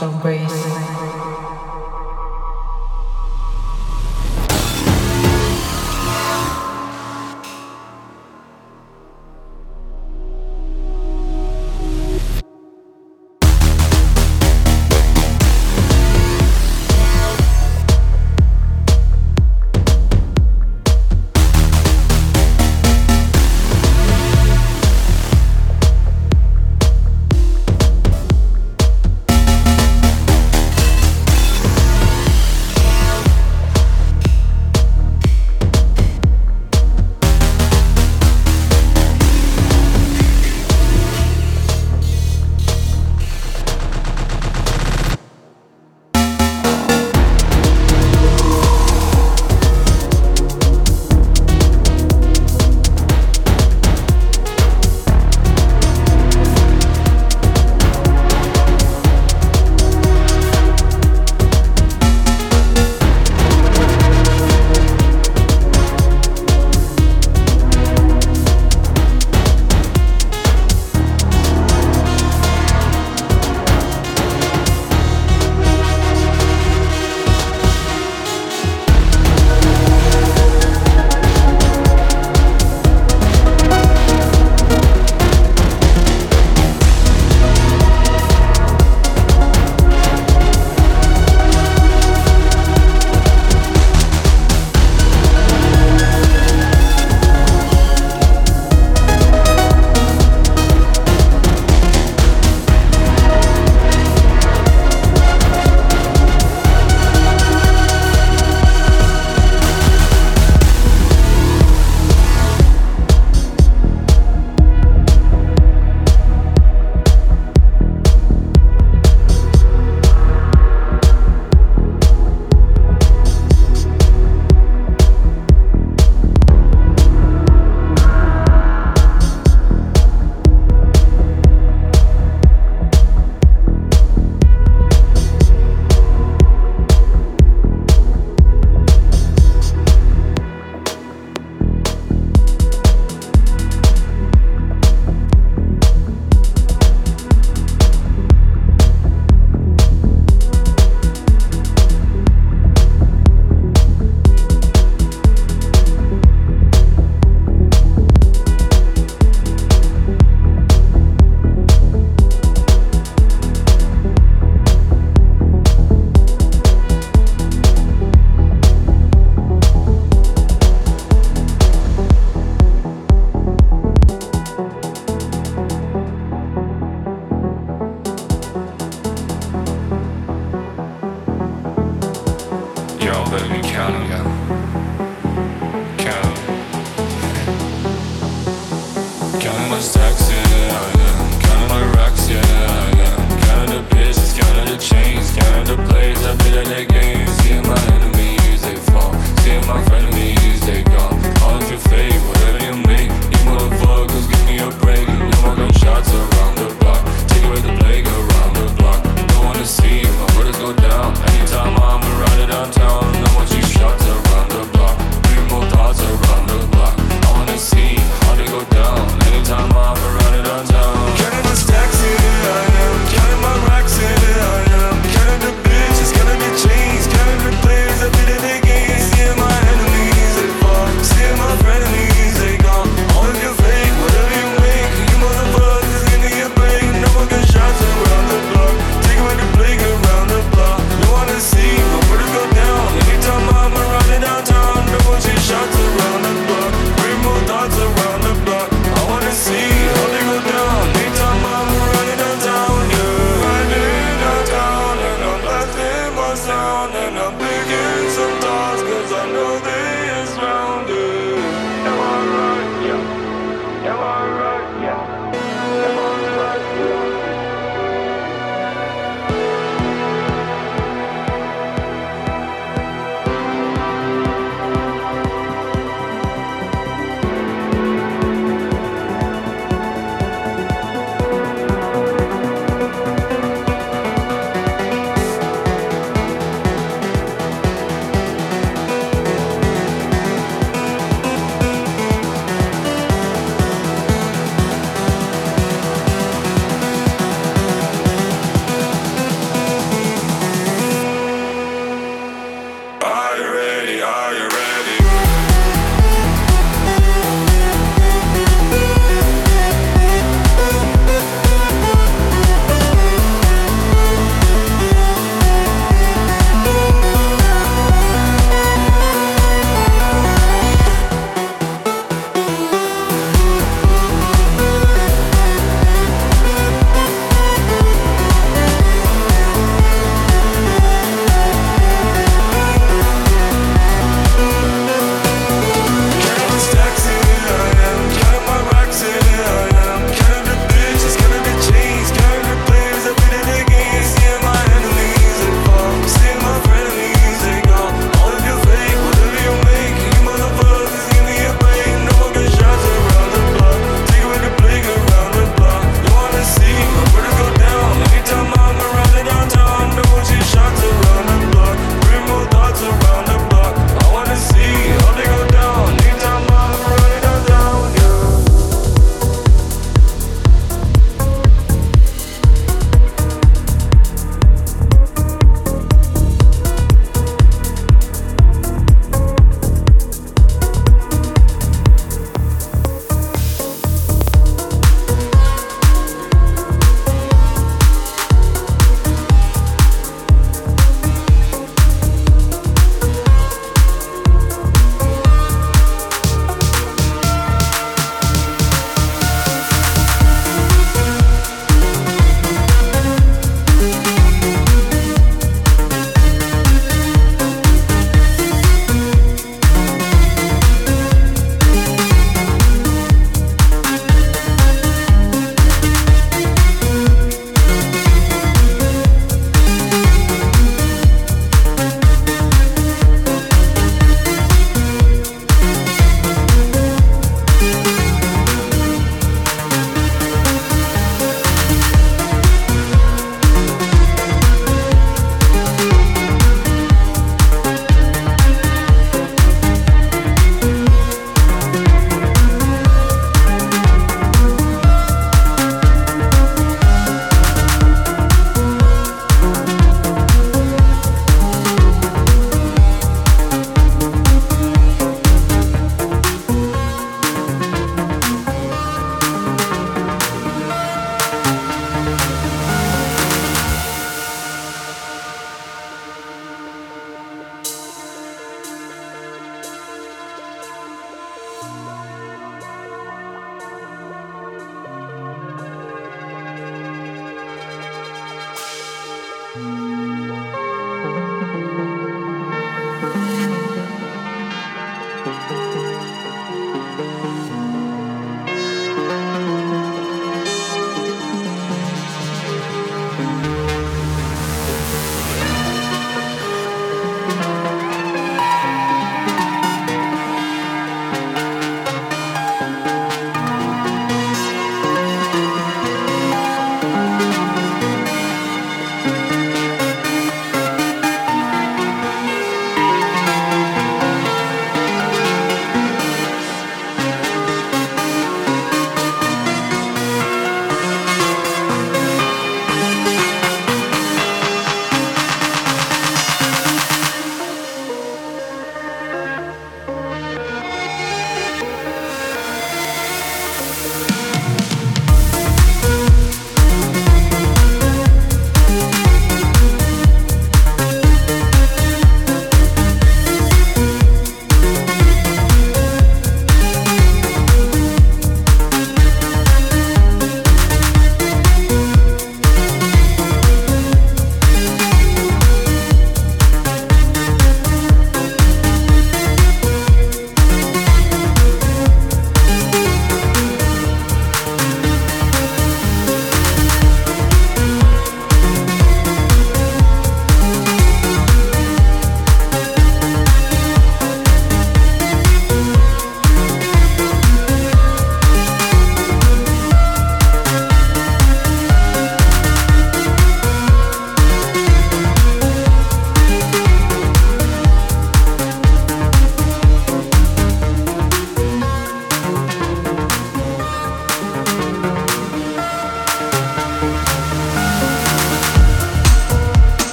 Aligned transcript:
Astral 0.00 0.22
Base. 0.22 0.39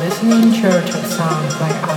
Listening 0.00 0.50
Church 0.54 0.94
of 0.94 1.04
Sound 1.04 1.50
by 1.58 1.89